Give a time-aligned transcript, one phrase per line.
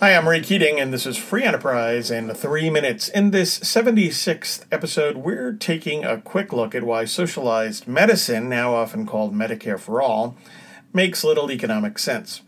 [0.00, 3.08] Hi, I'm Ray Keating, and this is Free Enterprise in three minutes.
[3.08, 9.06] In this 76th episode, we're taking a quick look at why socialized medicine, now often
[9.06, 10.36] called Medicare for All,
[10.92, 12.42] makes little economic sense.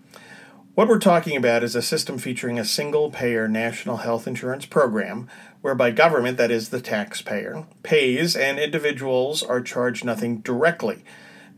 [0.77, 5.29] What we're talking about is a system featuring a single payer national health insurance program
[5.61, 11.03] whereby government, that is the taxpayer, pays and individuals are charged nothing directly.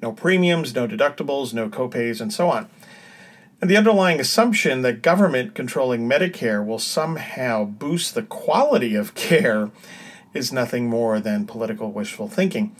[0.00, 2.70] No premiums, no deductibles, no copays, and so on.
[3.62, 9.70] And the underlying assumption that government controlling Medicare will somehow boost the quality of care
[10.34, 12.74] is nothing more than political wishful thinking.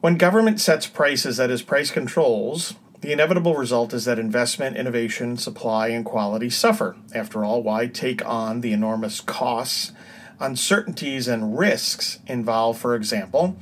[0.00, 5.36] When government sets prices, that is, price controls, the inevitable result is that investment, innovation,
[5.36, 6.96] supply, and quality suffer.
[7.14, 9.92] After all, why take on the enormous costs,
[10.40, 13.56] uncertainties, and risks involved, for example,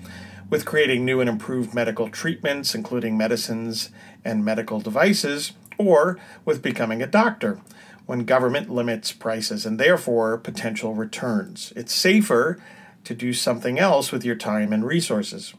[0.49, 3.91] with creating new and improved medical treatments, including medicines
[4.25, 5.53] and medical devices?
[5.79, 7.61] Or with becoming a doctor
[8.07, 11.73] when government limits prices and therefore potential returns.
[11.77, 12.61] It's safer
[13.05, 15.55] to do something else with your time and resources.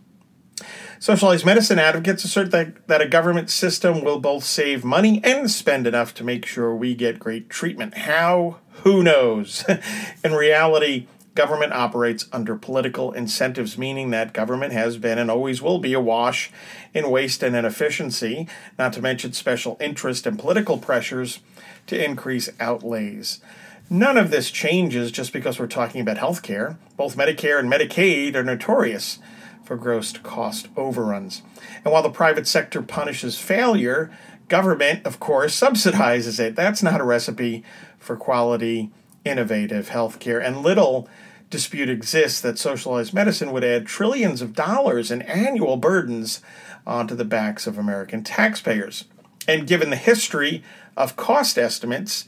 [0.99, 5.85] Socialized medicine advocates assert that, that a government system will both save money and spend
[5.85, 7.95] enough to make sure we get great treatment.
[7.95, 8.57] How?
[8.83, 9.63] Who knows?
[10.23, 15.77] In reality, government operates under political incentives, meaning that government has been and always will
[15.77, 16.51] be awash
[16.95, 18.47] in waste and inefficiency,
[18.79, 21.39] not to mention special interest and political pressures
[21.85, 23.39] to increase outlays.
[23.87, 26.79] None of this changes just because we're talking about health care.
[26.97, 29.19] Both Medicare and Medicaid are notorious
[29.63, 31.43] for gross cost overruns.
[31.85, 34.09] And while the private sector punishes failure,
[34.47, 36.55] government, of course, subsidizes it.
[36.55, 37.63] That's not a recipe
[37.99, 38.91] for quality,
[39.27, 40.43] innovative healthcare.
[40.43, 41.07] And little
[41.49, 46.41] dispute exists that socialized medicine would add trillions of dollars in annual burdens
[46.85, 49.05] onto the backs of American taxpayers.
[49.47, 50.63] And given the history
[50.95, 52.25] of cost estimates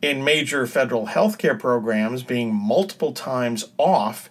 [0.00, 4.30] in major federal healthcare programs being multiple times off,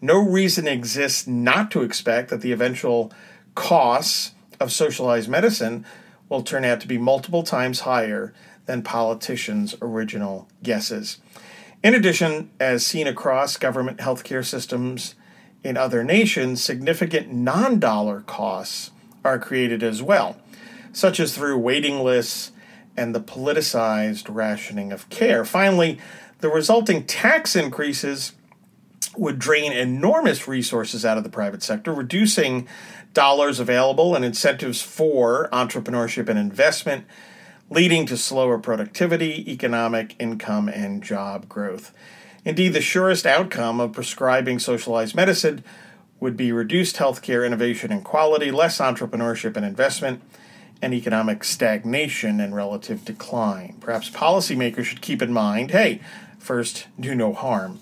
[0.00, 3.12] no reason exists not to expect that the eventual
[3.54, 5.84] costs of socialized medicine
[6.28, 8.32] will turn out to be multiple times higher
[8.66, 11.18] than politicians' original guesses.
[11.82, 15.14] In addition, as seen across government healthcare systems
[15.62, 18.90] in other nations, significant non dollar costs
[19.24, 20.36] are created as well,
[20.92, 22.50] such as through waiting lists
[22.96, 25.44] and the politicized rationing of care.
[25.44, 25.98] Finally,
[26.40, 28.32] the resulting tax increases
[29.16, 32.66] would drain enormous resources out of the private sector, reducing
[33.14, 37.04] dollars available and incentives for entrepreneurship and investment
[37.70, 41.92] leading to slower productivity, economic income, and job growth.
[42.44, 45.62] Indeed, the surest outcome of prescribing socialized medicine
[46.20, 50.22] would be reduced healthcare innovation and quality, less entrepreneurship and investment,
[50.80, 53.76] and economic stagnation and relative decline.
[53.80, 56.00] Perhaps policymakers should keep in mind hey,
[56.38, 57.80] first, do no harm.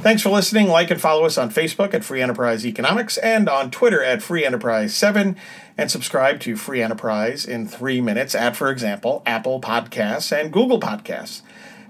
[0.00, 0.68] Thanks for listening.
[0.68, 4.44] Like and follow us on Facebook at Free Enterprise Economics and on Twitter at Free
[4.44, 5.36] Enterprise 7
[5.76, 10.78] and subscribe to Free Enterprise in three minutes at, for example, Apple Podcasts and Google
[10.78, 11.42] Podcasts.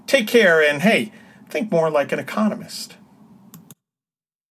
[0.07, 1.11] Take care and hey,
[1.47, 2.96] think more like an economist.